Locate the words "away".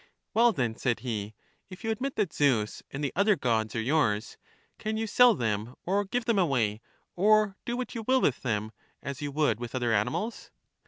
6.39-6.81